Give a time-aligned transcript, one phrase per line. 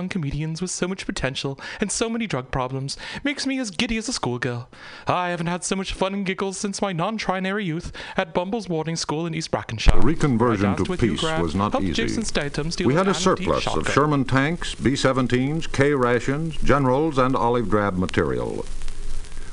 [0.00, 3.96] young comedians with so much potential and so many drug problems makes me as giddy
[3.96, 4.68] as a schoolgirl.
[5.08, 8.94] I haven't had so much fun and giggles since my non-trinary youth at Bumble's boarding
[8.94, 10.00] school in East Brackenshire.
[10.00, 12.84] The reconversion to peace was not easy.
[12.84, 18.64] We had a surplus of Sherman tanks, B-17s, K rations, generals, and olive drab material.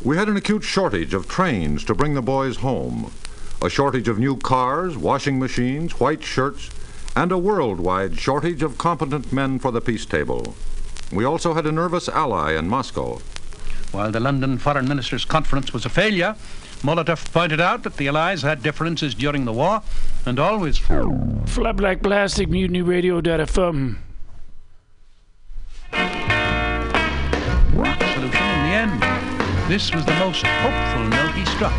[0.04, 3.12] We had an acute shortage of trains to bring the boys home,
[3.64, 6.70] a shortage of new cars, washing machines, white shirts,
[7.16, 10.56] and a worldwide shortage of competent men for the peace table.
[11.12, 13.20] We also had a nervous ally in Moscow.
[13.92, 16.36] While the London Foreign Ministers' Conference was a failure,
[16.82, 19.82] Molotov pointed out that the Allies had differences during the war
[20.26, 20.78] and always.
[20.78, 23.98] Flat Black Plastic, mutiny radio.fm.
[28.14, 29.02] Solution in the end.
[29.70, 31.74] This was the most hopeful note he struck.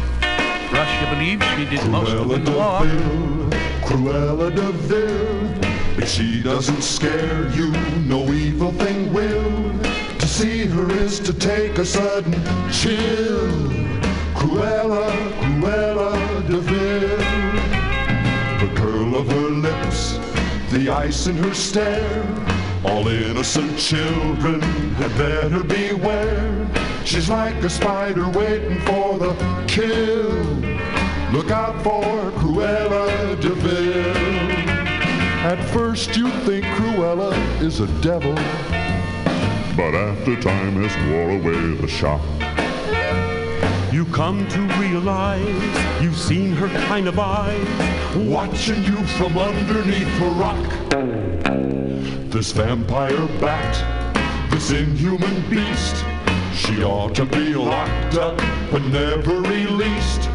[0.73, 3.76] Russia believes she did most of the war.
[3.87, 6.03] Cruella de Vil.
[6.03, 7.71] If she doesn't scare you,
[8.07, 9.79] no evil thing will.
[10.19, 12.35] To see her is to take a sudden
[12.73, 13.49] chill.
[14.35, 15.09] Cruella,
[15.41, 16.13] Cruella
[16.49, 17.19] de Vil.
[18.59, 20.19] The curl of her lips,
[20.73, 22.27] the ice in her stare.
[22.85, 24.61] All innocent children
[25.01, 26.69] had better beware.
[27.05, 29.33] She's like a spider waiting for the
[29.69, 30.76] kill.
[31.33, 34.17] Look out for Cruella de Vil.
[35.45, 38.35] At first you think Cruella is a devil,
[39.77, 42.23] but after time has wore away the shock.
[43.93, 50.31] You come to realize you've seen her kind of eyes watching you from underneath a
[50.31, 50.67] rock.
[52.31, 56.05] This vampire bat, this inhuman beast,
[56.55, 58.41] she ought to be locked up
[58.73, 60.31] and never released.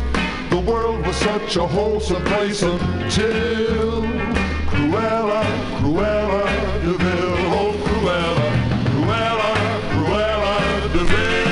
[0.52, 4.02] The world was such a wholesome place until
[4.68, 5.44] Cruella,
[5.80, 6.44] Cruella
[6.84, 8.50] de Vil, oh Cruella,
[8.92, 9.52] Cruella,
[9.94, 10.56] Cruella
[10.92, 11.52] de Vil.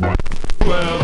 [0.00, 0.16] Cruella,
[0.58, 1.03] Cruella,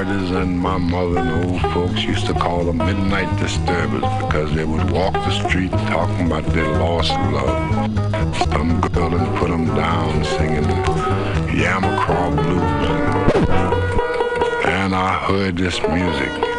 [0.00, 4.92] And my mother and old folks used to call them midnight disturbers because they would
[4.92, 8.36] walk the street talking about their lost love.
[8.48, 10.62] Some girl and put them down singing
[11.50, 13.48] Yamacraw blues.
[14.66, 16.57] And I heard this music.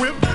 [0.00, 0.29] whip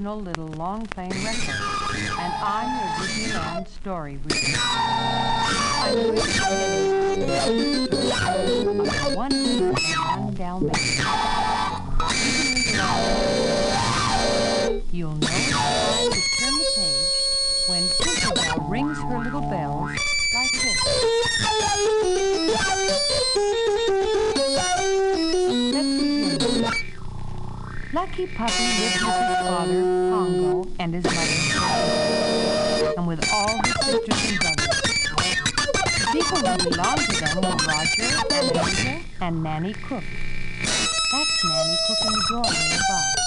[0.00, 1.60] original little long playing record,
[2.18, 4.56] and I'm your Disneyland story reader.
[5.82, 6.04] I'm
[8.74, 10.38] going one and
[14.90, 17.12] You'll know to turn the page
[17.68, 19.90] when Tinkerbell rings her little bells
[20.34, 20.78] like this.
[27.92, 29.29] Lucky Puppy lived with
[30.80, 34.80] and his mother, and with all his sisters and brothers.
[36.10, 40.02] People who belonged to them were Roger and and Nanny Cook.
[40.62, 43.20] That's Nanny Cook in the drawing above.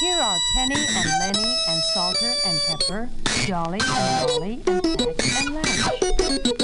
[0.00, 3.08] Here are Penny and Lenny and Salter and Pepper,
[3.46, 4.84] Jolly and Dolly and
[5.22, 6.59] Zack and Lash.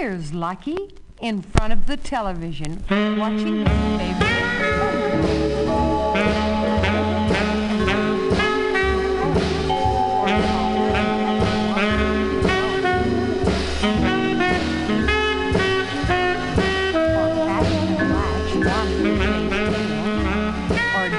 [0.00, 0.78] Here's Lucky
[1.20, 4.30] in front of the television watching his favorite.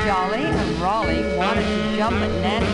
[0.06, 2.71] jolly and Raleigh wanted to jump at Nanny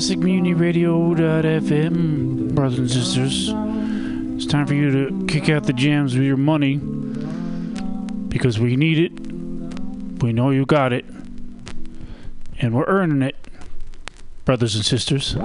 [0.00, 3.50] Classic Mutiny Radio.fm, brothers and sisters.
[4.34, 6.78] It's time for you to kick out the jams with your money
[8.28, 9.12] because we need it.
[10.22, 11.04] We know you got it.
[12.60, 13.36] And we're earning it,
[14.46, 15.36] brothers and sisters.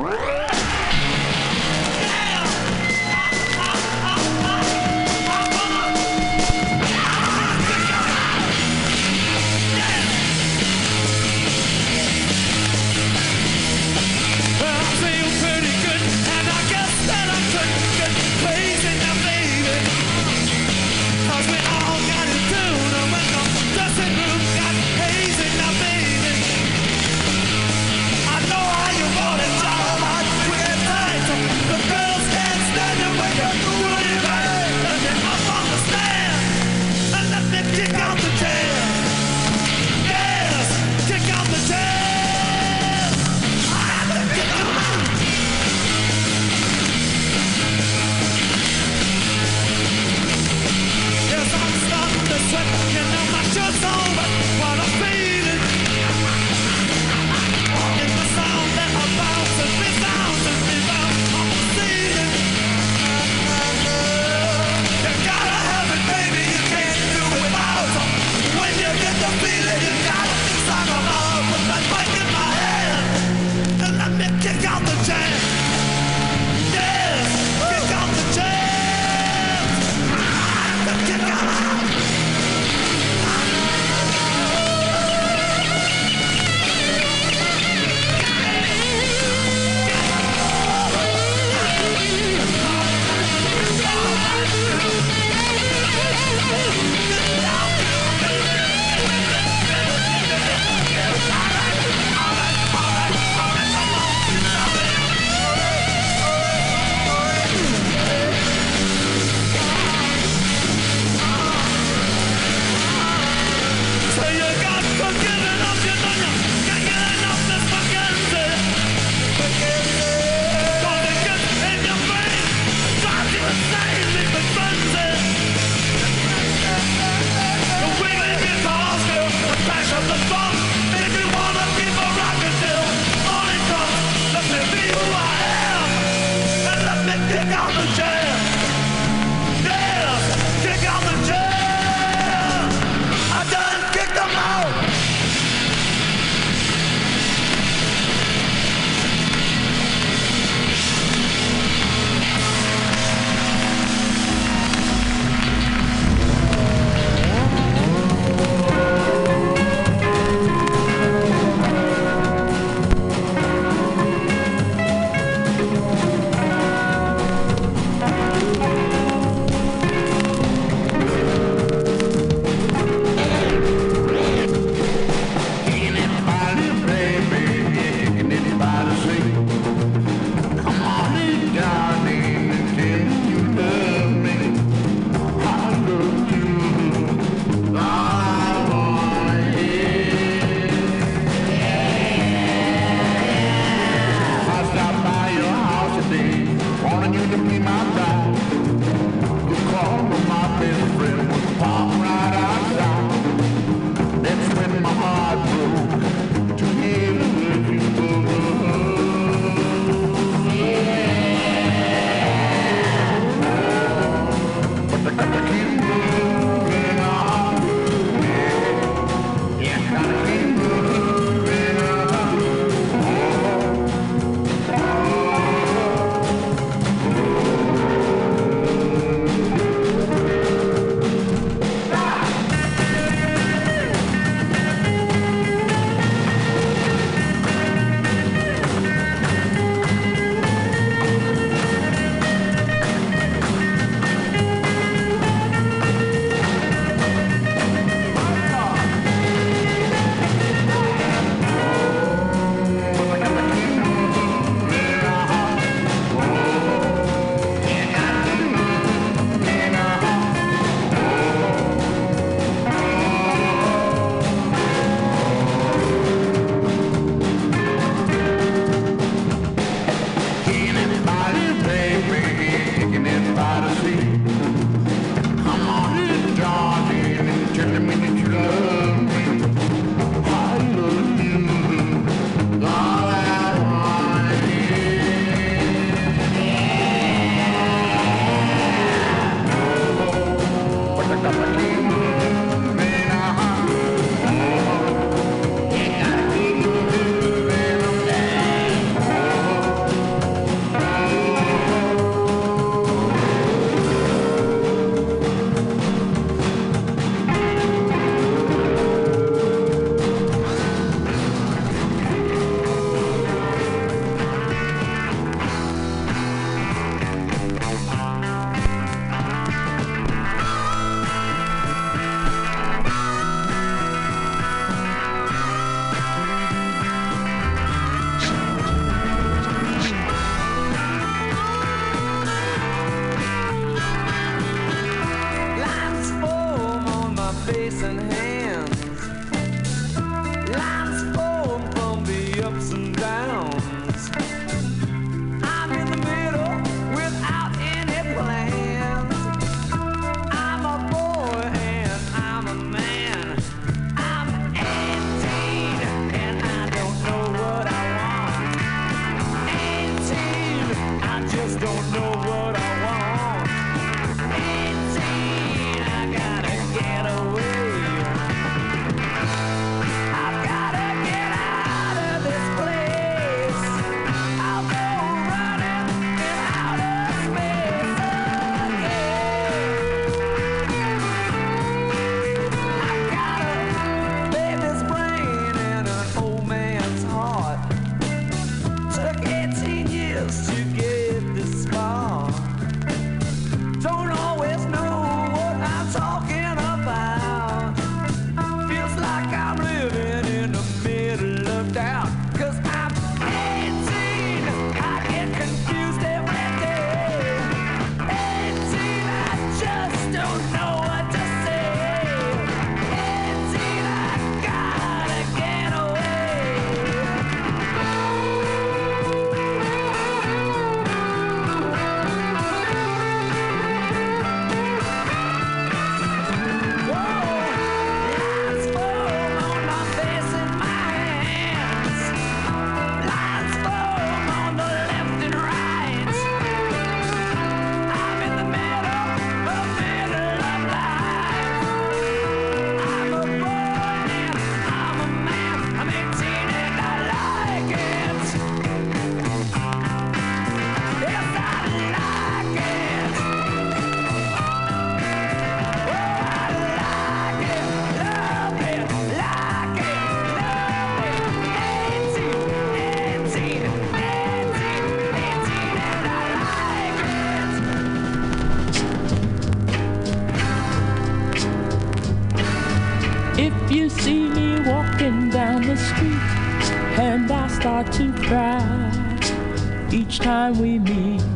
[480.46, 481.35] time we meet.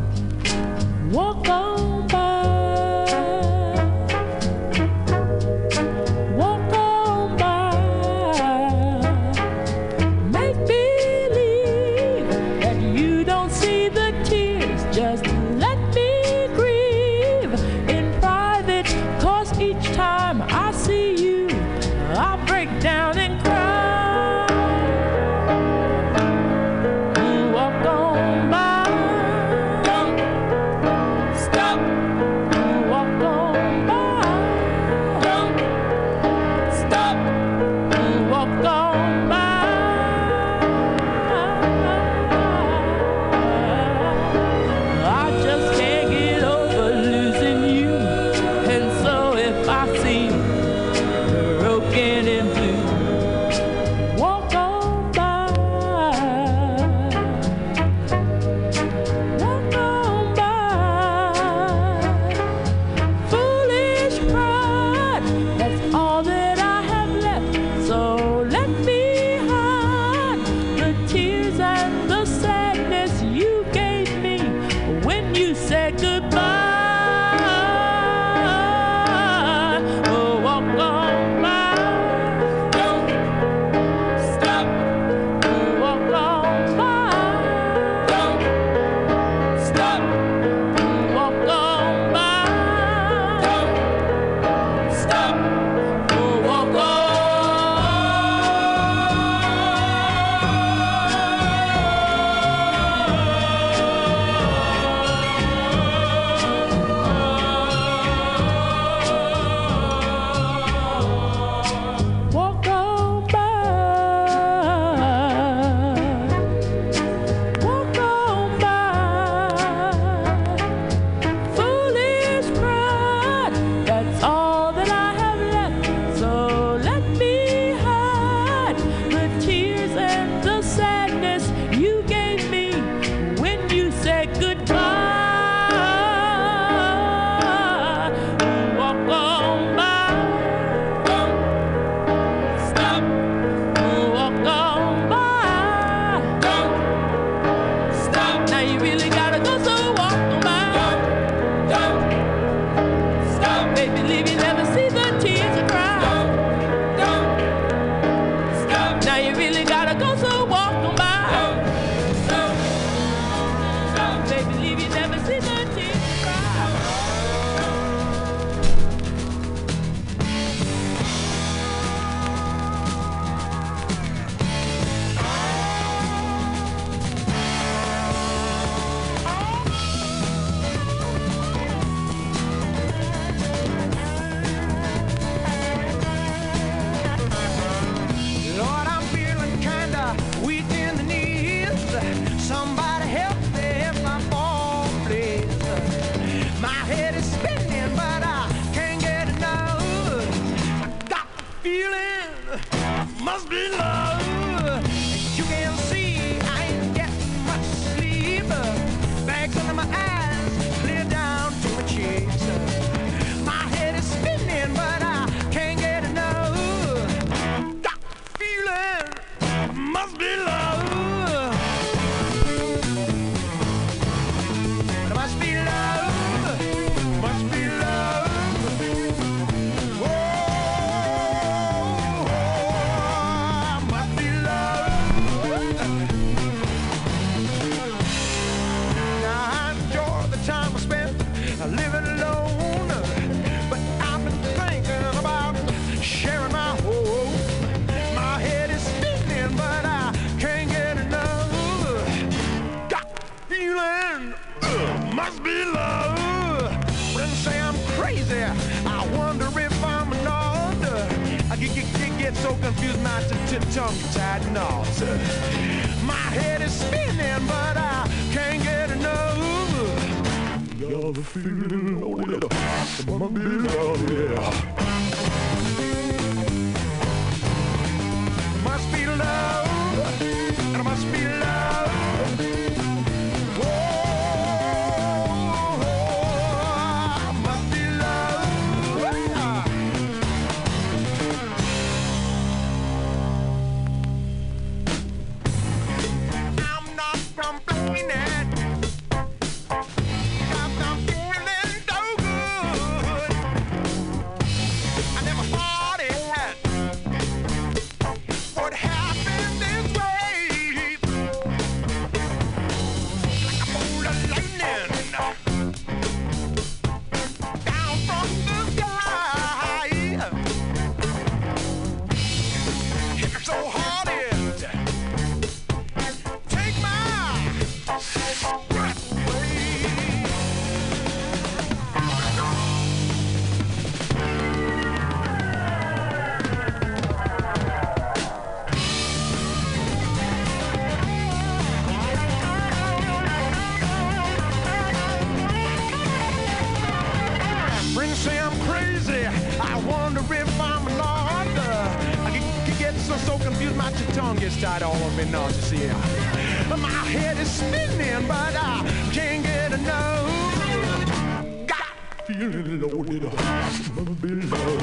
[363.87, 364.78] Political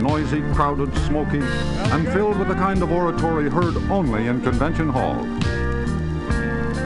[0.00, 5.26] noisy, crowded, smoky, and filled with the kind of oratory heard only in convention halls.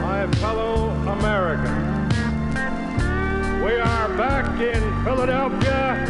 [0.01, 2.15] My fellow Americans,
[3.65, 6.05] we are back in Philadelphia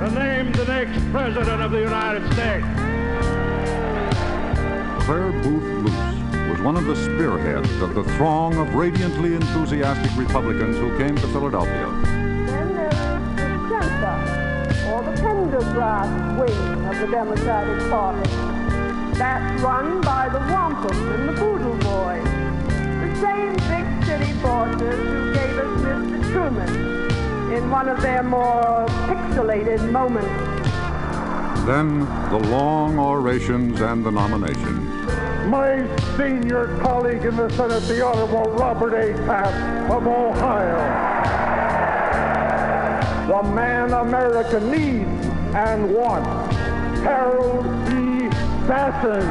[0.00, 2.66] to name the next President of the United States.
[5.04, 10.76] Clare Boothe Luce was one of the spearheads of the throng of radiantly enthusiastic Republicans
[10.76, 12.07] who came to Philadelphia.
[16.38, 18.30] Wing of the Democratic Party.
[19.18, 22.24] That's run by the Wampum and the Poodle Boys,
[23.02, 26.32] the same big city bosses who gave us Mr.
[26.32, 30.28] Truman in one of their more pixelated moments.
[31.66, 34.88] Then the long orations and the nominations.
[35.48, 39.12] My senior colleague in the Senate, the Honorable Robert A.
[39.26, 40.78] Taft of Ohio.
[43.26, 45.17] The man America needs
[45.58, 46.22] and one,
[47.02, 48.28] Harold B.
[48.64, 49.26] Stassen.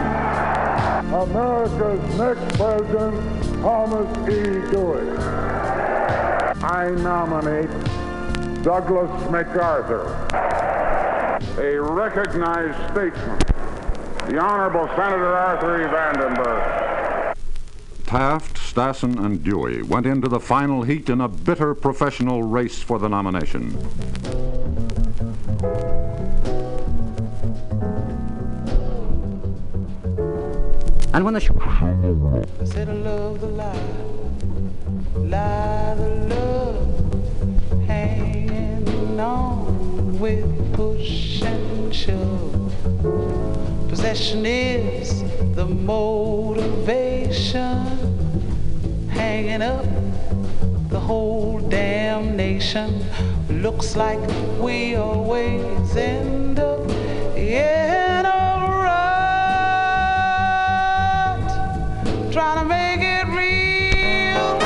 [1.23, 4.59] America's next president, Thomas E.
[4.69, 5.09] Dewey.
[6.63, 7.69] I nominate
[8.61, 10.03] Douglas MacArthur.
[11.59, 13.39] A recognized statesman,
[14.27, 15.85] the Honorable Senator Arthur E.
[15.85, 17.35] Vandenberg.
[18.05, 22.99] Taft, Stassen, and Dewey went into the final heat in a bitter professional race for
[22.99, 23.77] the nomination.
[31.17, 31.57] And when the show...
[31.59, 31.95] I
[32.63, 33.73] said I love the lie,
[35.15, 42.71] lie the love, hanging on with push and shove.
[43.89, 45.23] Possession is
[45.55, 47.07] the motivation,
[49.09, 49.87] hanging up
[50.89, 53.03] the whole damn nation.
[53.49, 54.19] Looks like
[54.59, 56.87] we always end up
[57.35, 57.96] in
[62.37, 64.59] trying to make it real.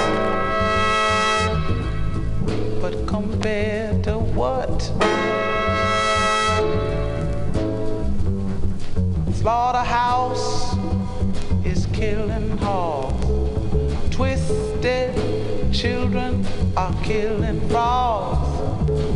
[2.82, 4.82] But compared to what?
[9.34, 10.76] Slaughterhouse
[11.66, 13.26] is killing hogs.
[14.14, 15.16] Twisted
[15.74, 16.46] children
[16.76, 18.50] are killing frogs.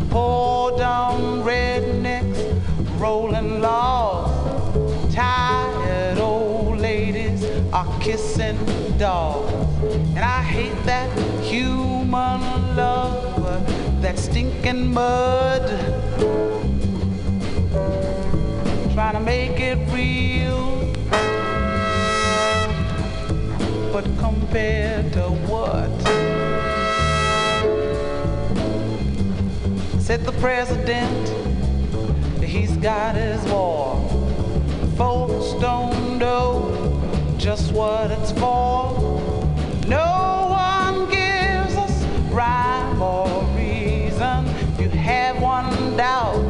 [0.10, 2.40] Poor dumb rednecks
[3.02, 4.15] rolling logs.
[8.06, 8.56] Kissing
[9.00, 9.52] dogs.
[10.16, 11.10] And I hate that
[11.42, 12.40] human
[12.76, 15.68] love, that stinking mud.
[18.94, 20.94] Trying to make it real.
[23.92, 25.90] But compared to what?
[30.00, 31.24] Said the president,
[32.44, 33.98] he's got his war.
[34.96, 36.65] Folks don't know
[37.46, 39.22] just what it's for.
[39.88, 44.48] No one gives us rhyme or reason.
[44.80, 46.50] You have one doubt,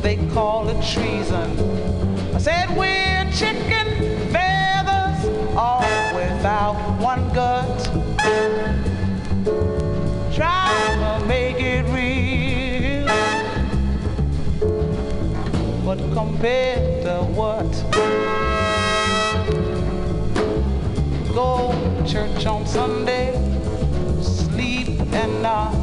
[0.00, 1.50] they call it treason.
[2.34, 3.86] I said we're chicken
[4.32, 7.84] feathers, all without one gut.
[10.34, 10.72] Try
[11.02, 13.04] to make it real,
[15.84, 18.53] but compared to what?
[21.34, 21.74] Go
[22.06, 23.32] church on Sunday,
[24.22, 25.74] sleep and not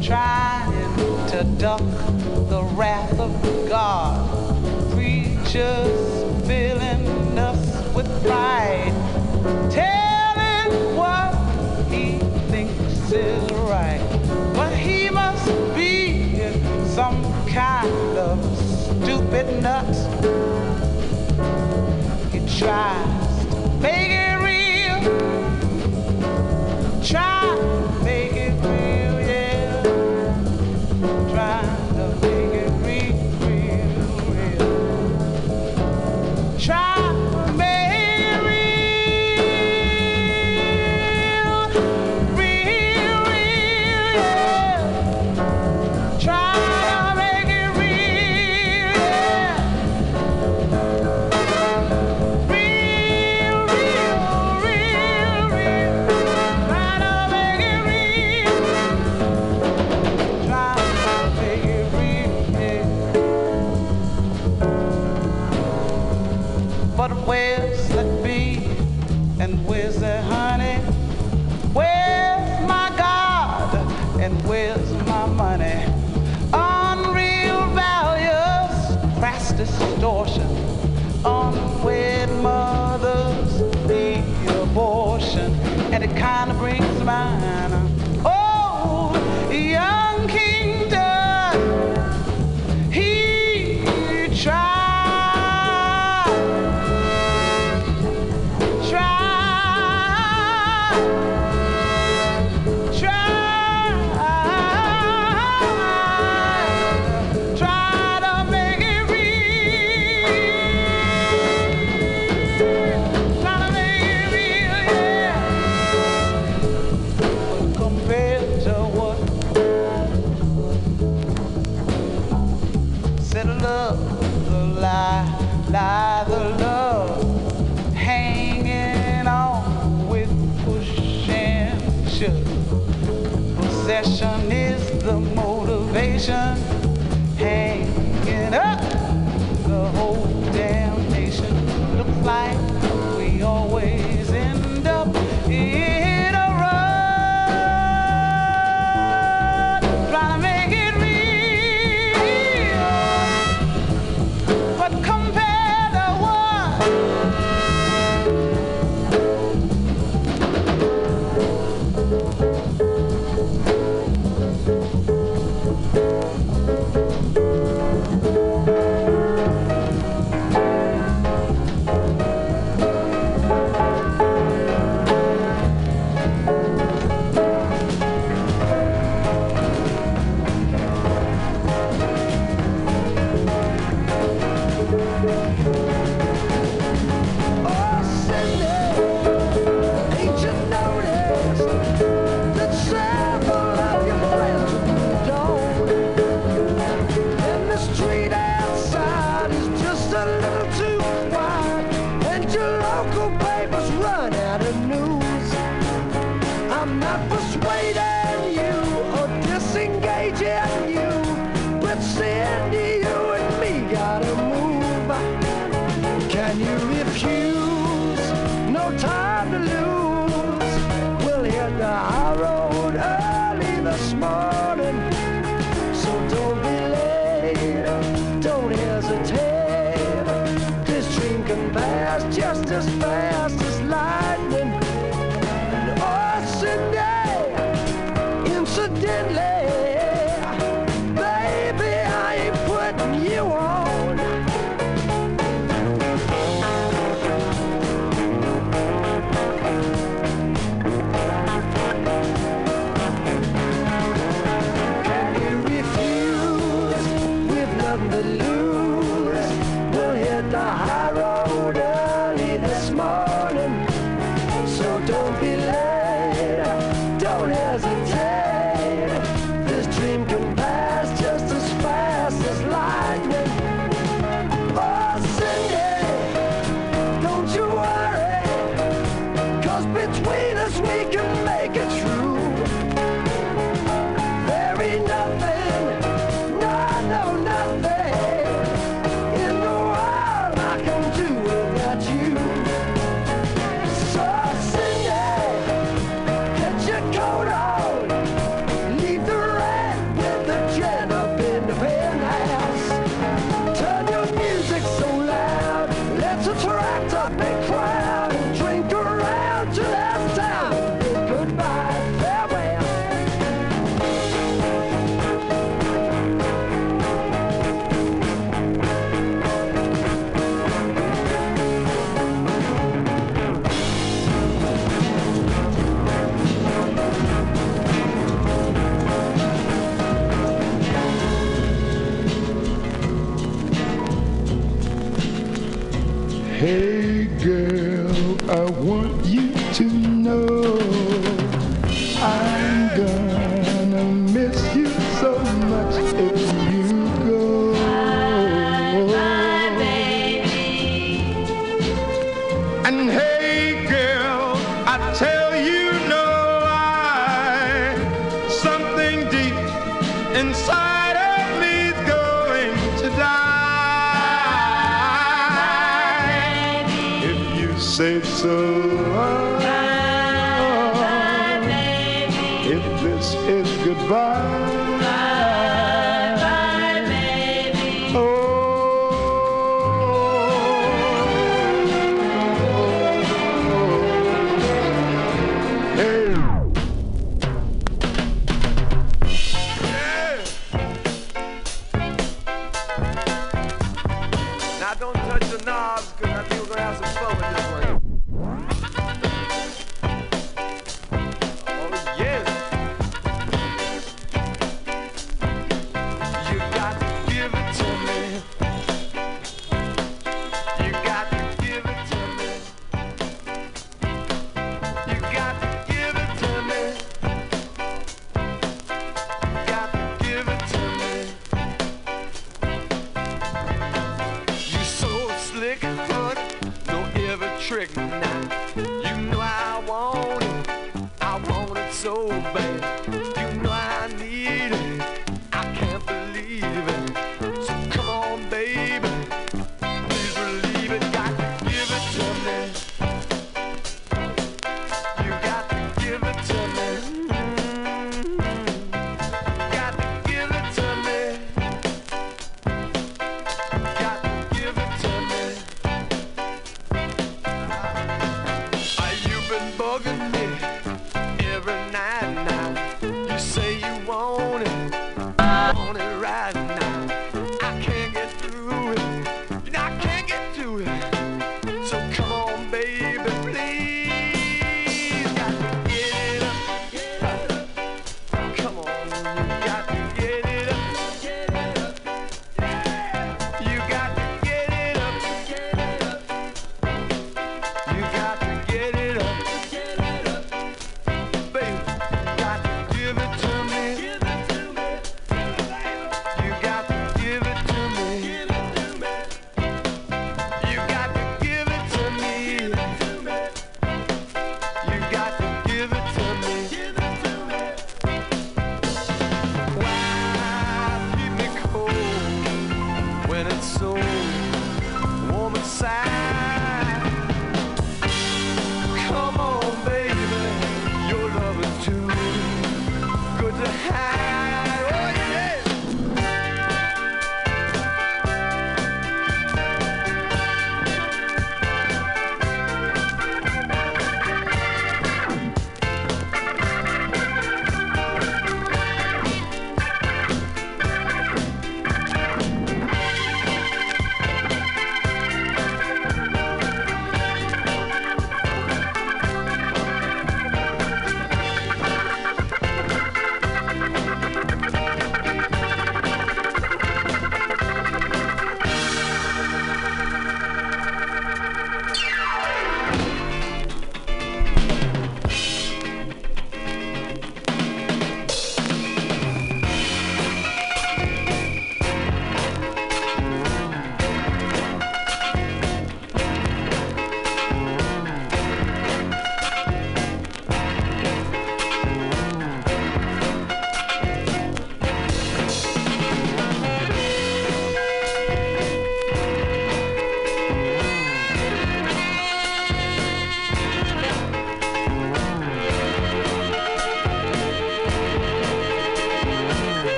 [0.00, 1.80] trying to duck
[2.48, 3.32] the wrath of
[3.68, 4.30] God.
[4.92, 8.94] Preachers filling us with pride,
[9.68, 11.34] telling what
[11.90, 14.00] he thinks is right.
[14.54, 18.38] But he must be in some kind of
[19.02, 19.92] stupid nut.
[22.30, 24.17] He tries to make it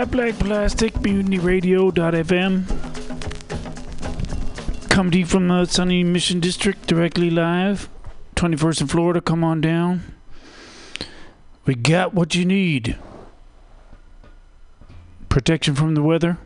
[0.00, 2.64] Flat Black Plastic, MutinyRadio.fm.
[4.88, 7.90] Come to you from the Sunny Mission District, directly live.
[8.36, 10.14] 21st in Florida, come on down.
[11.66, 12.96] We got what you need.
[15.28, 16.38] Protection from the weather,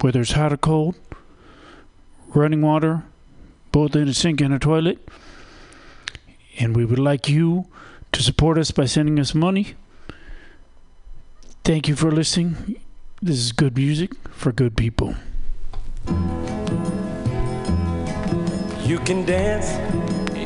[0.00, 0.94] whether it's hot or cold.
[2.28, 3.02] Running water,
[3.72, 5.04] both in a sink and a toilet.
[6.60, 7.66] And we would like you
[8.12, 9.74] to support us by sending us money.
[11.64, 12.80] Thank you for listening.
[13.22, 15.14] This is good music for good people.
[18.86, 19.68] You can dance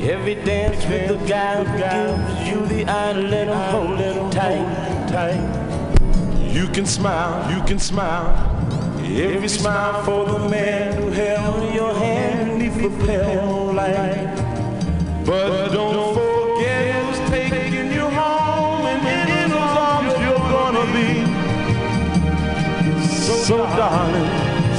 [0.03, 5.07] every dance with the guy who gives you the eye, let him hold it tight,
[5.07, 6.51] tight.
[6.53, 8.35] You can smile, you can smile.
[9.05, 14.35] Every smile for the man who held your hand beneath the pale light.
[15.25, 16.34] But don't
[23.45, 24.25] So darling,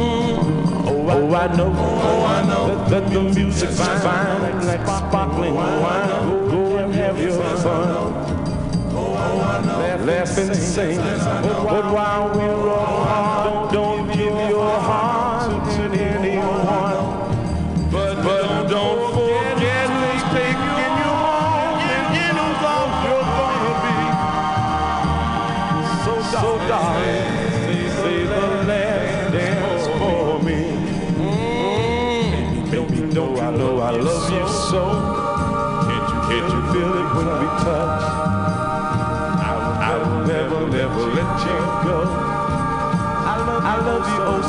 [1.11, 2.84] Oh, I know, oh, I know.
[2.88, 4.64] That, the music's fine, fine.
[4.64, 6.09] Like sparkling oh, wine.
[6.09, 7.88] Go, go and have your oh, fun.
[8.95, 12.45] Oh, I know, laugh and sing, but while we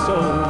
[0.06, 0.41] soul.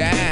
[0.00, 0.29] Yeah.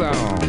[0.00, 0.39] zone.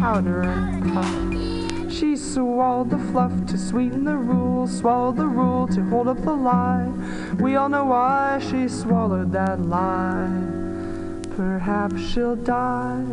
[0.00, 1.92] Powder and puff.
[1.92, 6.32] She swallowed the fluff to sweeten the rule, swallowed the rule to hold up the
[6.32, 6.90] lie.
[7.38, 10.30] We all know why she swallowed that lie.
[11.36, 13.04] Perhaps she'll die.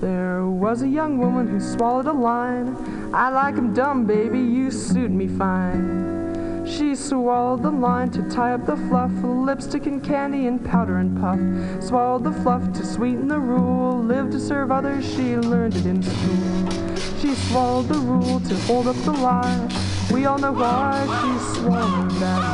[0.00, 2.76] There was a young woman who swallowed a line.
[3.12, 6.64] I like 'em dumb, baby, you suit me fine.
[6.64, 11.20] She swallowed the line to tie up the fluff, lipstick and candy and powder and
[11.20, 11.40] puff.
[11.82, 12.69] Swallowed the fluff
[13.00, 16.70] sweeten the rule, lived to serve others, she learned it in school.
[17.18, 19.68] She swallowed the rule to hold up the lie.
[20.12, 22.49] We all know why she swallowed that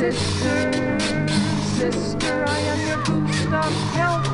[0.00, 0.98] Sister,
[1.76, 4.24] sister, I am your bootstrap, out,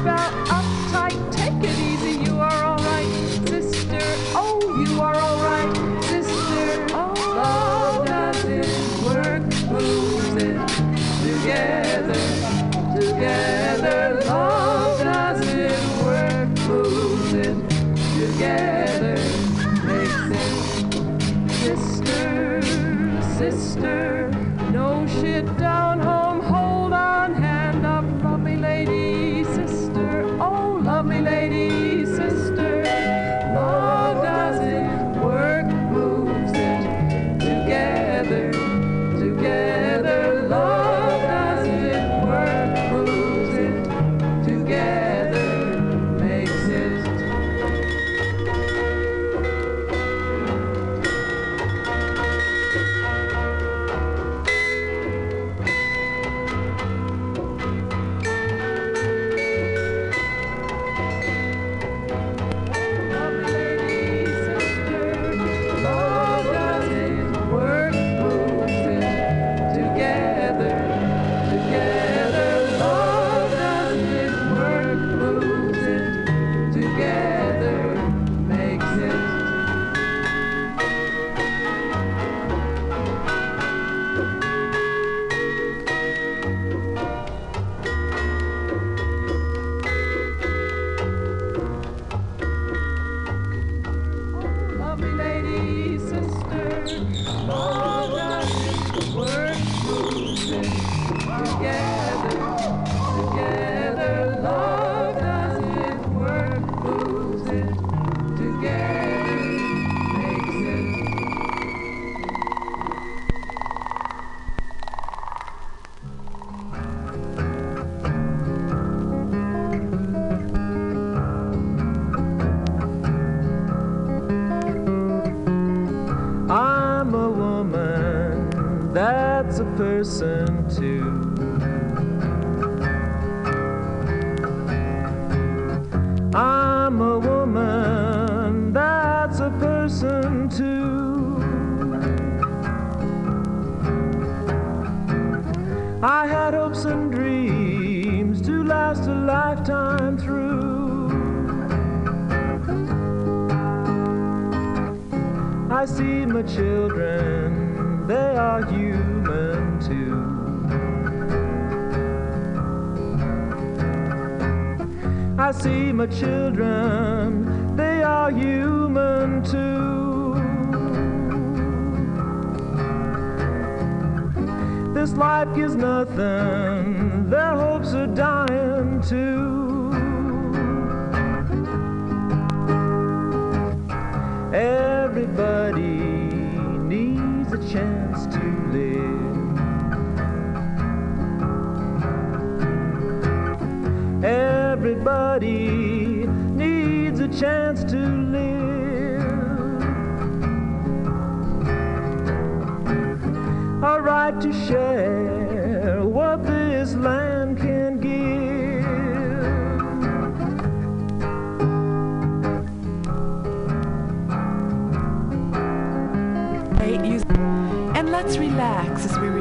[0.47, 2.16] uptight, take it easy.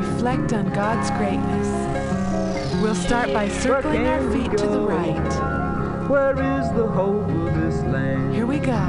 [0.05, 1.67] reflect on God's greatness.
[2.81, 6.09] We'll start by circling our feet to the right.
[6.09, 8.33] Where is the hope of this land?
[8.33, 8.81] Here we go.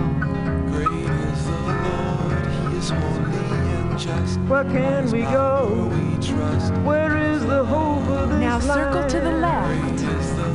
[0.69, 1.53] Great is the
[1.87, 3.37] Lord, He is holy
[3.77, 4.39] and just.
[4.41, 5.91] Where can we go?
[5.91, 6.73] We trust.
[6.83, 8.67] Where is the hope of this now land?
[8.67, 9.99] Now circle to the left.
[9.99, 10.49] The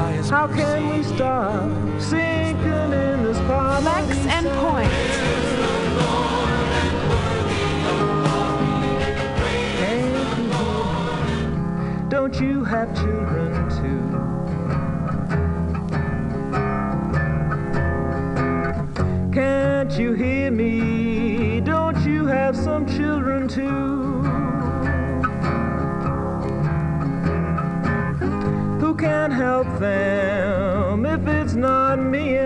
[0.00, 3.82] Lord, How can we stop sinking in this problem?
[3.82, 5.43] Flex and point.
[12.24, 14.00] don't you have children too?
[19.30, 21.60] Can't you hear me?
[21.60, 24.22] Don't you have some children too?
[28.80, 32.38] Who can help them if it's not me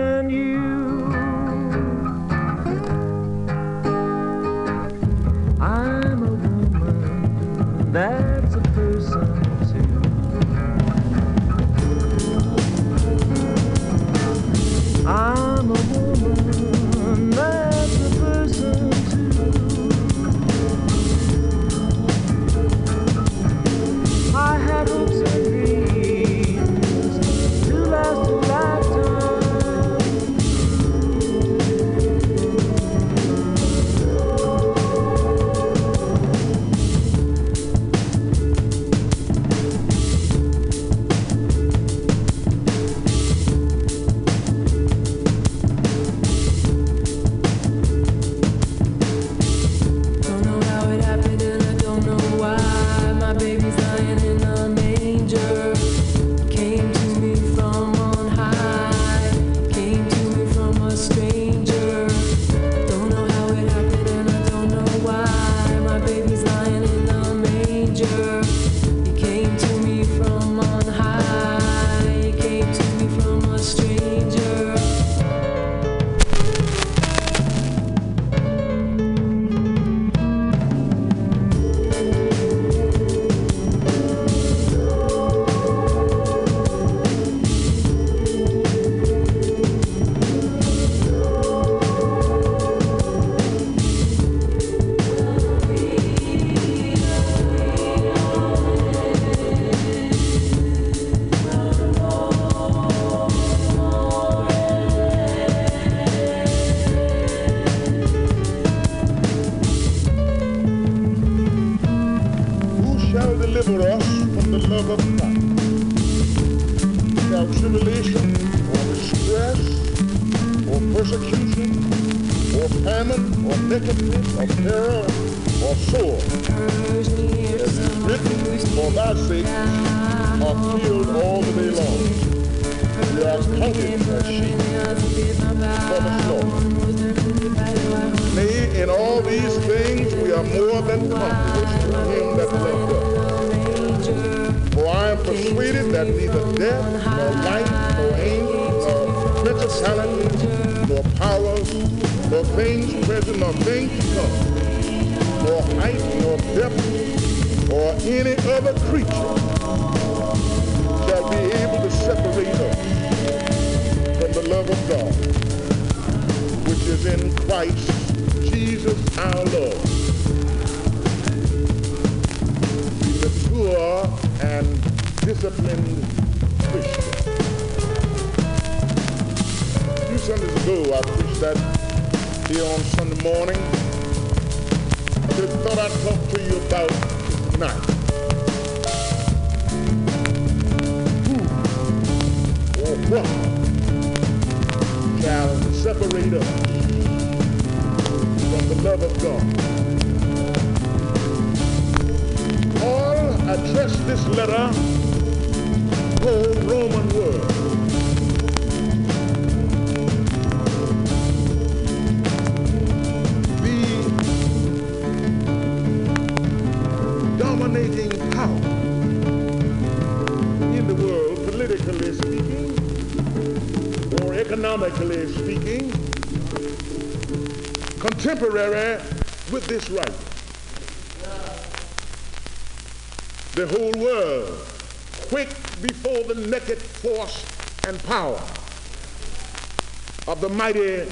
[240.59, 241.05] mighty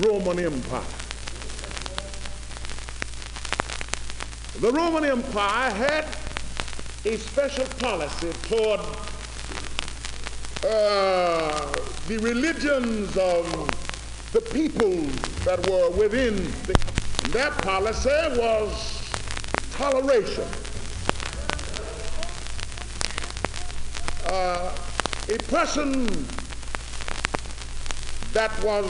[0.00, 0.82] Roman Empire.
[4.60, 6.06] The Roman Empire had
[7.04, 8.80] a special policy toward
[10.66, 11.70] uh,
[12.08, 13.44] the religions of
[14.32, 15.02] the people
[15.44, 16.36] that were within
[16.66, 16.74] the
[17.34, 18.08] that policy
[18.38, 19.02] was
[19.72, 20.48] toleration.
[24.30, 24.74] Uh,
[25.28, 26.26] a person
[28.38, 28.86] that was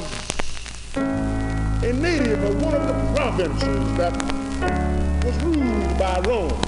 [1.82, 4.12] a native of one of the provinces that
[5.24, 6.60] was ruled by Rome.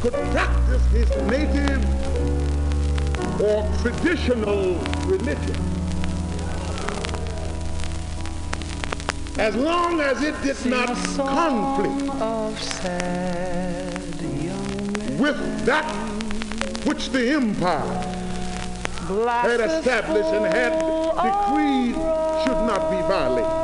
[0.00, 1.82] Could practice his native
[3.40, 5.56] or traditional religion.
[9.38, 12.04] As long as it did not conflict
[15.18, 15.92] with that
[16.86, 18.21] which the empire
[19.20, 20.72] had established and had
[21.22, 21.94] decreed
[22.44, 23.62] should not be violated.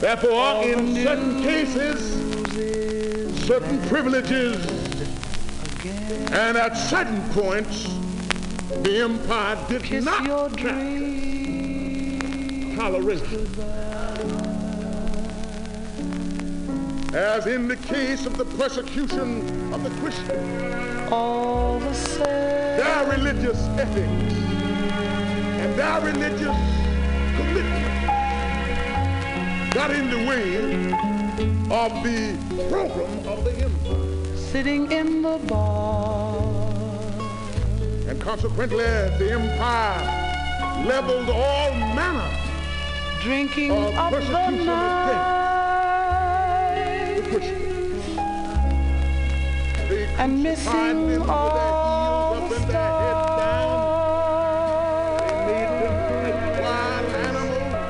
[0.00, 2.00] Therefore, in certain cases,
[3.46, 4.64] certain privileges,
[6.32, 7.84] and at certain points,
[8.82, 10.24] the empire did not
[12.76, 13.46] toleration.
[17.12, 22.24] As in the case of the persecution of the Christians, all the same.
[22.24, 24.34] their religious ethics
[25.60, 26.56] and their religious
[27.36, 27.90] commitment
[29.74, 30.56] got in the way
[31.70, 32.36] of the
[32.68, 34.36] program of the empire.
[34.36, 36.36] Sitting in the bar.
[38.08, 38.84] And consequently,
[39.18, 42.28] the empire leveled all manner
[43.22, 45.39] drinking of up persecution the night.
[50.20, 53.70] And missing all with their heels up and their heads down.
[55.46, 57.80] They made them wild animals.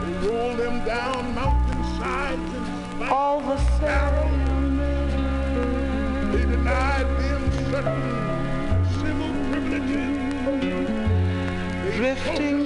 [0.00, 4.72] They rolled them down mountainsides and spiked all the arrows.
[6.32, 8.08] They denied them certain
[8.94, 10.16] civil privileges.
[11.84, 12.58] They Drifting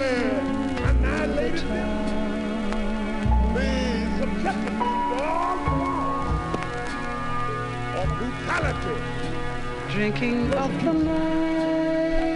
[9.93, 12.33] drinking up the night.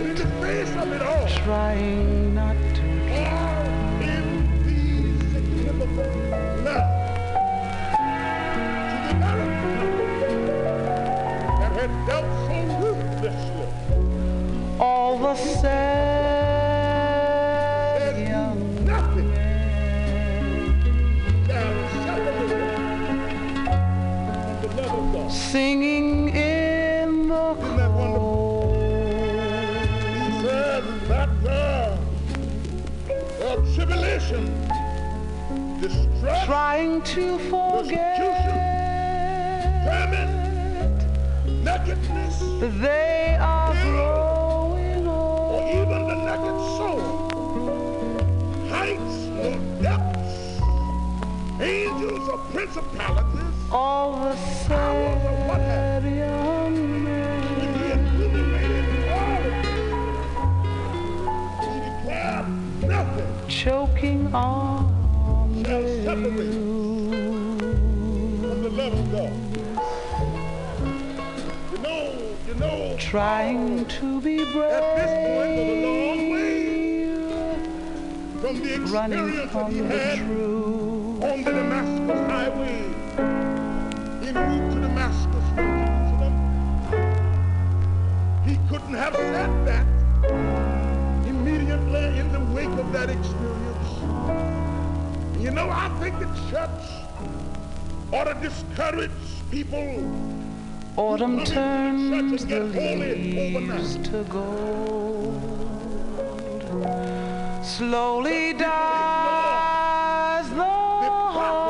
[0.00, 2.69] In the face of it all, trying not
[73.10, 74.70] trying to be brave.
[74.70, 77.58] At this point was a long way
[78.40, 81.24] from the experience that he had truth.
[81.24, 82.78] on the Damascus highway.
[84.24, 86.34] He moved to Damascus from Jerusalem.
[88.44, 89.86] He couldn't have said that
[91.26, 93.90] immediately in the wake of that experience.
[95.42, 96.86] You know, I think the church
[98.12, 99.10] ought to discourage
[99.50, 100.29] people
[101.00, 105.40] Autumn turns the leaves to gold.
[107.64, 110.62] Slowly dies the
[111.36, 111.64] heart.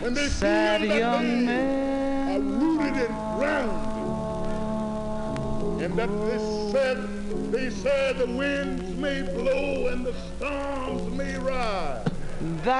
[0.00, 3.82] When they Sad young men are rooted and grounded,
[5.84, 6.38] and that they
[6.72, 6.98] said,
[7.52, 9.55] they said the winds may blow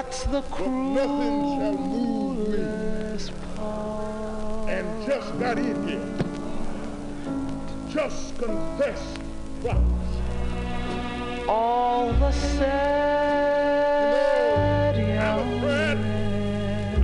[0.06, 2.58] That's the nothing shall move me.
[4.72, 6.14] And just got in here.
[7.88, 9.02] Just confess
[9.60, 9.80] Christ.
[11.48, 12.76] All the sad
[14.96, 15.98] you know, I'm afraid,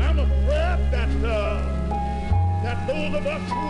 [0.00, 1.60] I'm afraid that uh,
[2.62, 3.61] that those of us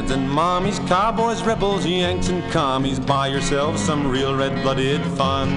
[0.10, 3.00] and mommies, cowboys, rebels, yanks, and commies.
[3.00, 5.50] Buy yourself some real red blooded fun.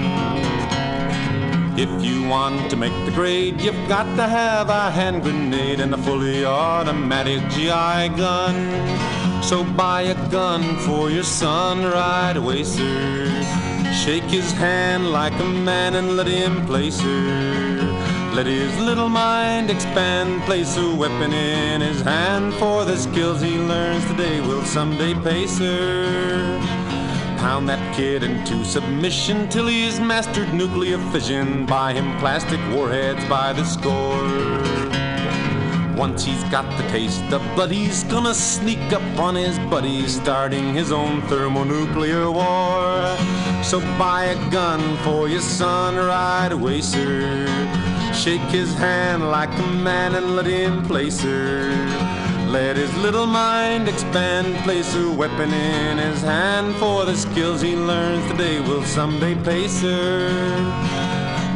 [1.77, 5.93] If you want to make the grade, you've got to have a hand grenade and
[5.93, 9.43] a fully automatic GI gun.
[9.43, 13.25] So buy a gun for your son right away, sir.
[13.93, 17.72] Shake his hand like a man and let him place her.
[18.33, 23.59] Let his little mind expand, place a weapon in his hand, for the skills he
[23.59, 26.59] learns today will someday pay, sir.
[27.37, 31.67] Pound that kid into submission till he's mastered nuclear fission.
[31.67, 34.73] Buy him plastic warheads by the score.
[35.95, 40.73] Once he's got the taste of blood, he's gonna sneak up on his buddies, starting
[40.73, 43.15] his own thermonuclear war.
[43.61, 47.82] So buy a gun for your son right away, sir.
[48.23, 51.67] Shake his hand like a man and let him place her.
[52.47, 57.75] Let his little mind expand, place a weapon in his hand, for the skills he
[57.75, 60.29] learns today will someday pace her.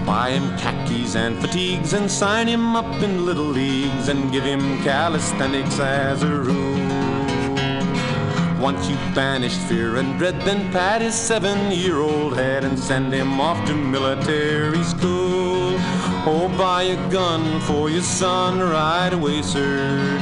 [0.06, 4.84] Buy him khakis and fatigues and sign him up in little leagues and give him
[4.84, 6.98] calisthenics as a rule.
[8.60, 13.14] Once you've banished fear and dread, then pat his seven year old head and send
[13.14, 15.47] him off to military school.
[16.29, 20.19] Oh, buy a gun for your son right away, sir.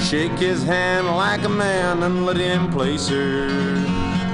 [0.00, 3.48] Shake his hand like a man and let him place her.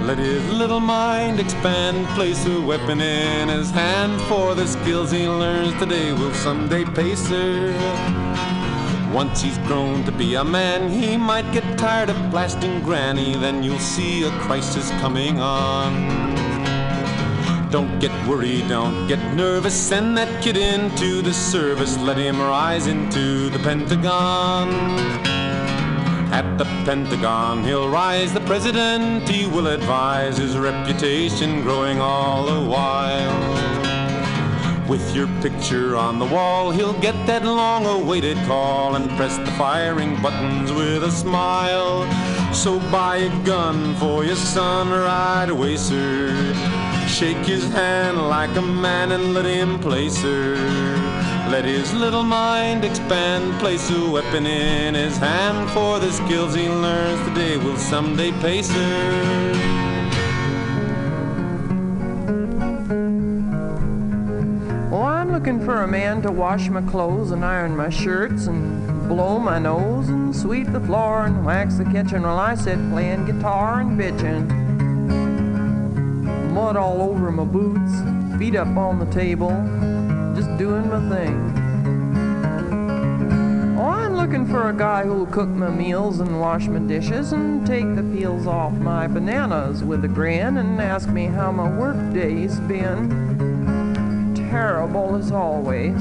[0.03, 5.27] Let his little mind expand, place a weapon in his hand, for the skills he
[5.27, 7.73] learns today will someday pace her.
[9.11, 13.63] Once he's grown to be a man, he might get tired of blasting Granny, then
[13.63, 16.24] you'll see a crisis coming on.
[17.75, 22.87] Don't get worried, don't get nervous, send that kid into the service, let him rise
[22.87, 24.71] into the Pentagon.
[26.31, 32.71] At the Pentagon, he'll rise the president, he will advise, his reputation growing all the
[32.71, 33.43] while.
[34.89, 39.51] With your picture on the wall, he'll get that long awaited call and press the
[39.59, 42.07] firing buttons with a smile.
[42.55, 46.84] So buy a gun for your son right away, sir.
[47.15, 50.57] Shake his hand like a man and let him place her.
[51.49, 56.69] Let his little mind expand, place a weapon in his hand, for the skills he
[56.69, 59.53] learns today will someday pace her.
[64.91, 69.09] Oh, I'm looking for a man to wash my clothes and iron my shirts and
[69.09, 73.27] blow my nose and sweep the floor and wax the kitchen while I sit playing
[73.27, 74.64] guitar and bitching.
[76.55, 79.51] Mud all over my boots, feet up on the table,
[80.37, 81.53] just doing my thing.
[83.77, 87.67] Oh, I'm looking for a guy who'll cook my meals and wash my dishes and
[87.67, 91.97] take the peels off my bananas with a grin and ask me how my work
[92.15, 96.01] day's been terrible as always.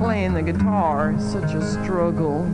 [0.00, 2.46] Playing the guitar is such a struggle.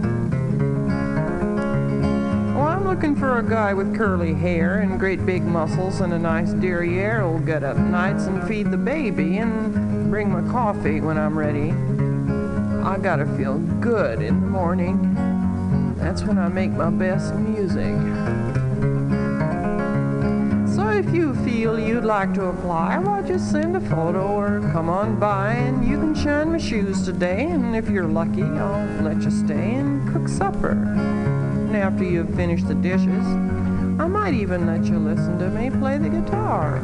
[2.91, 7.21] Looking for a guy with curly hair and great big muscles and a nice derriere
[7.21, 11.71] who'll get up nights and feed the baby and bring my coffee when I'm ready.
[12.85, 15.15] I gotta feel good in the morning.
[15.99, 17.95] That's when I make my best music
[20.75, 24.89] So if you feel you'd like to apply, well, just send a photo or come
[24.89, 27.45] on by and you can shine my shoes today.
[27.45, 31.50] And if you're lucky, I'll let you stay and cook supper.
[31.73, 36.09] After you've finished the dishes, I might even let you listen to me play the
[36.09, 36.81] guitar.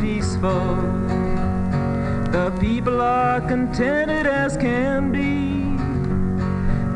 [0.00, 0.85] Peaceful.
[3.76, 5.76] Contented as can be.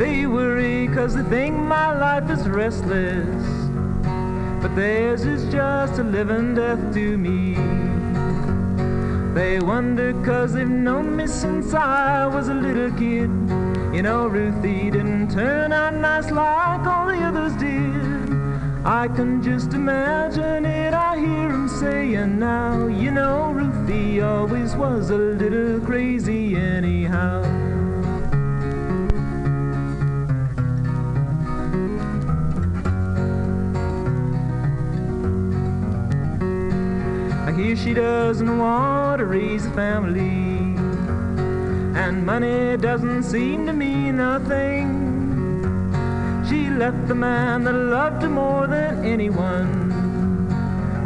[0.02, 3.44] They worry cause they think my life is restless.
[4.62, 7.52] But theirs is just a living death to me.
[9.34, 13.28] They wonder cause they've known me since I was a little kid.
[13.94, 18.32] You know, Ruthie didn't turn out nice like all the others did.
[18.86, 20.89] I can just imagine it,
[21.20, 27.42] hear him saying now, you know, Ruthie always was a little crazy anyhow.
[37.46, 40.74] I hear she doesn't want to raise a family,
[42.00, 45.10] and money doesn't seem to mean nothing.
[46.48, 49.89] She left the man that loved her more than anyone.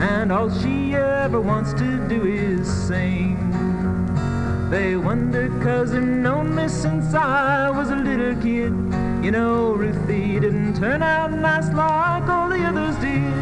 [0.00, 3.38] And all she ever wants to do is sing.
[4.70, 8.72] They wonder cause they've known me since I was a little kid.
[9.24, 13.32] You know, Ruthie didn't turn out nice like all the others did.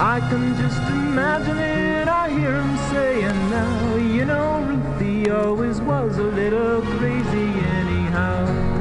[0.00, 6.16] I can just imagine it, I hear him saying now, you know, Ruthie always was
[6.18, 7.50] a little crazy
[7.80, 8.77] anyhow.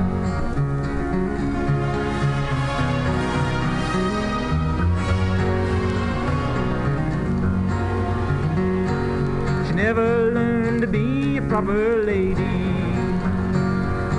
[9.88, 12.43] Never learned to be a proper lady.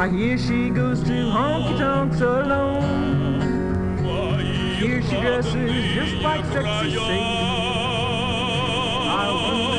[0.03, 3.99] I hear she goes to honky tonks alone.
[4.79, 7.21] Here she dresses just like sexy Sadie.
[9.13, 9.78] I wonder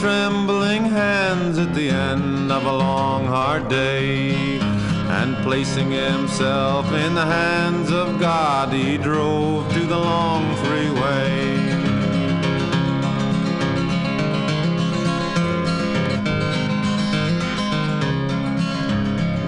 [0.00, 4.58] trembling hands at the end of a long, hard day.
[5.10, 11.50] And placing himself in the hands of God, he drove to the long freeway.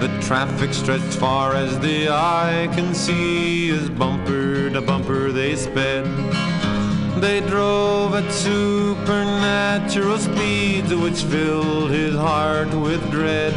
[0.01, 6.05] The traffic stretched far as the eye can see as bumper to bumper they sped.
[7.23, 13.53] They drove at supernatural speeds which filled his heart with dread.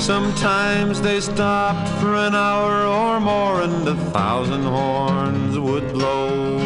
[0.00, 6.58] Sometimes they stopped for an hour or more and a thousand horns would blow.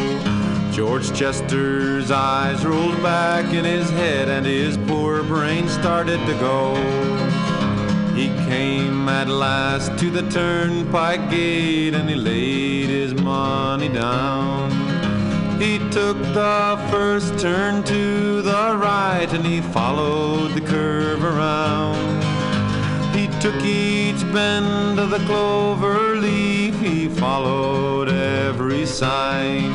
[0.71, 6.73] George Chester's eyes rolled back in his head and his poor brain started to go.
[8.15, 14.80] He came at last to the turnpike gate and he laid his money down.
[15.61, 22.23] He took the first turn to the right and he followed the curve around.
[23.13, 29.71] He took each bend of the clover leaf, he followed every sign.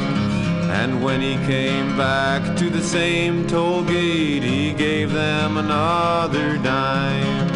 [0.81, 7.56] And when he came back to the same toll gate, he gave them another dime.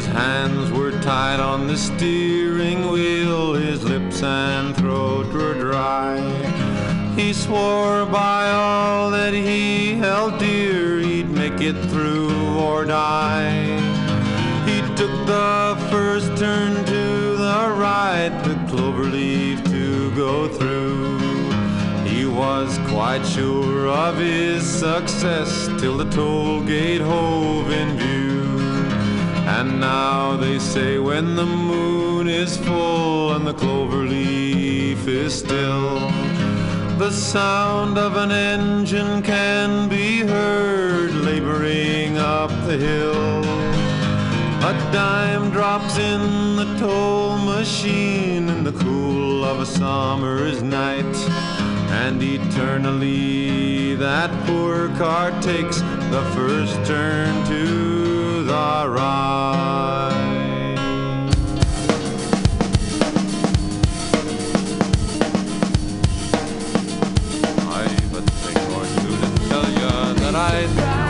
[0.00, 6.18] Hands were tied on the steering wheel, his lips and throat were dry.
[7.14, 13.52] He swore by all that he held dear, he'd make it through or die.
[14.64, 21.18] He took the first turn to the right, the clover leaf to go through.
[22.04, 28.31] He was quite sure of his success till the toll gate hove in view.
[29.44, 35.98] And now they say when the moon is full and the clover leaf is still,
[36.98, 43.42] the sound of an engine can be heard laboring up the hill.
[44.64, 51.16] A dime drops in the toll machine in the cool of a summer's night.
[52.04, 58.01] And eternally that poor car takes the first turn to
[58.44, 60.12] the right.
[67.68, 71.01] I've a thing or to tell you that I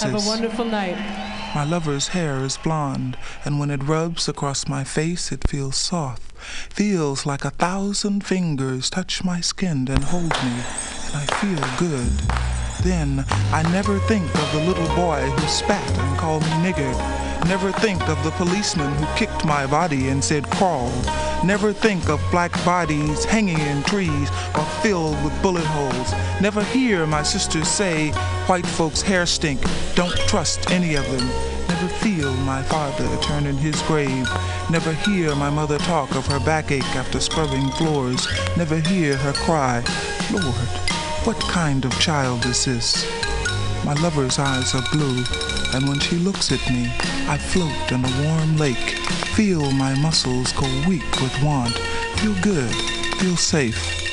[0.00, 0.96] child Have a wonderful night.
[1.54, 6.32] My lover's hair is blonde, and when it rubs across my face, it feels soft.
[6.72, 10.52] Feels like a thousand fingers touch my skin and hold me,
[11.06, 12.10] and I feel good.
[12.82, 17.48] Then I never think of the little boy who spat and called me nigger.
[17.48, 20.90] Never think of the policeman who kicked my body and said crawl.
[21.44, 26.12] Never think of black bodies hanging in trees or filled with bullet holes.
[26.40, 28.12] Never hear my sisters say
[28.46, 29.60] white folks' hair stink.
[29.94, 31.26] Don't trust any of them.
[31.68, 34.28] Never feel my father turn in his grave.
[34.70, 38.26] Never hear my mother talk of her backache after scrubbing floors.
[38.56, 39.82] Never hear her cry,
[40.30, 40.68] Lord,
[41.24, 43.06] what kind of child is this?
[43.84, 45.24] My lover's eyes are blue,
[45.74, 46.92] and when she looks at me,
[47.28, 48.98] I float in a warm lake.
[49.36, 51.72] Feel my muscles go weak with want.
[52.18, 52.74] Feel good,
[53.18, 54.03] feel safe.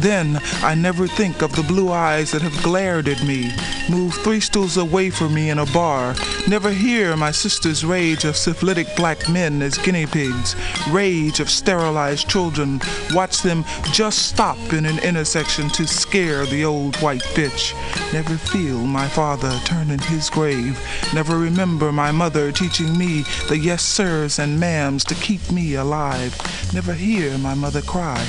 [0.00, 3.52] Then I never think of the blue eyes that have glared at me,
[3.88, 6.14] move three stools away from me in a bar,
[6.48, 10.56] never hear my sister's rage of syphilitic black men as guinea pigs,
[10.90, 12.80] rage of sterilized children,
[13.12, 17.72] watch them just stop in an intersection to scare the old white bitch,
[18.12, 20.78] never feel my father turn in his grave,
[21.14, 26.36] never remember my mother teaching me the yes sirs and ma'ams to keep me alive,
[26.74, 28.26] never hear my mother cry,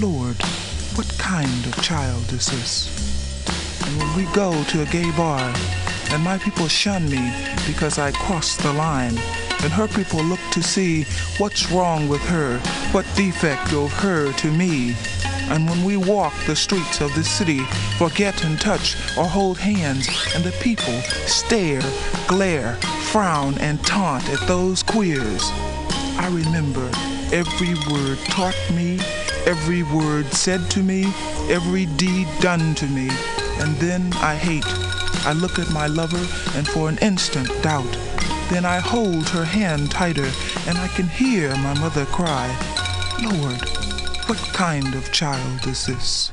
[0.00, 0.36] Lord,
[0.98, 3.86] what kind of child this is?
[3.86, 5.54] And when we go to a gay bar,
[6.10, 7.32] and my people shun me
[7.68, 9.16] because I cross the line,
[9.62, 11.04] and her people look to see
[11.38, 12.58] what's wrong with her,
[12.90, 14.96] what defect of her to me.
[15.50, 17.60] And when we walk the streets of this city,
[17.96, 21.82] forget and touch or hold hands, and the people stare,
[22.26, 22.74] glare,
[23.12, 25.44] frown, and taunt at those queers,
[26.18, 26.90] I remember
[27.32, 28.98] every word taught me
[29.48, 31.04] every word said to me,
[31.48, 33.08] every deed done to me.
[33.60, 34.66] And then I hate.
[35.26, 37.90] I look at my lover and for an instant doubt.
[38.50, 40.30] Then I hold her hand tighter
[40.66, 42.46] and I can hear my mother cry,
[43.22, 43.62] Lord,
[44.28, 46.30] what kind of child is this?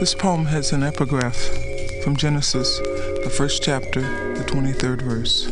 [0.00, 1.36] This poem has an epigraph
[2.02, 4.00] from Genesis, the first chapter,
[4.34, 5.44] the 23rd verse.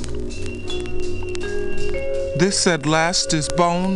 [2.39, 3.95] This at last is bone